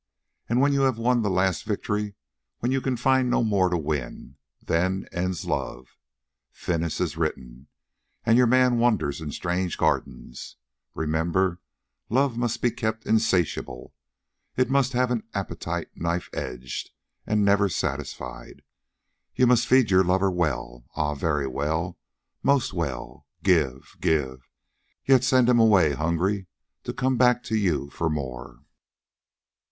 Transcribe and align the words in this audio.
And 0.49 0.59
when 0.61 0.73
you 0.73 0.81
have 0.81 0.97
won 0.97 1.21
the 1.21 1.29
last 1.29 1.63
victory, 1.63 2.15
when 2.57 2.71
you 2.71 2.81
can 2.81 2.97
find 2.97 3.29
no 3.29 3.43
more 3.43 3.69
to 3.69 3.77
win, 3.77 4.35
then 4.59 5.05
ends 5.11 5.45
love. 5.45 5.89
Finis 6.51 6.99
is 6.99 7.17
written, 7.17 7.67
and 8.25 8.35
your 8.35 8.47
man 8.47 8.79
wanders 8.79 9.21
in 9.21 9.31
strange 9.31 9.77
gardens. 9.77 10.55
Remember, 10.95 11.59
love 12.09 12.35
must 12.35 12.63
be 12.63 12.71
kept 12.71 13.05
insatiable. 13.05 13.93
It 14.57 14.71
must 14.71 14.93
have 14.93 15.11
an 15.11 15.21
appetite 15.35 15.89
knife 15.95 16.31
edged 16.33 16.89
and 17.27 17.45
never 17.45 17.69
satisfied. 17.69 18.63
You 19.35 19.45
must 19.45 19.67
feed 19.67 19.91
your 19.91 20.03
lover 20.03 20.31
well, 20.31 20.83
ah, 20.95 21.13
very 21.13 21.45
well, 21.45 21.99
most 22.41 22.73
well; 22.73 23.27
give, 23.43 23.97
give, 24.01 24.49
yet 25.05 25.23
send 25.23 25.47
him 25.47 25.59
away 25.59 25.93
hungry 25.93 26.47
to 26.85 26.91
come 26.91 27.17
back 27.17 27.43
to 27.43 27.55
you 27.55 27.91
for 27.91 28.09
more." 28.09 28.61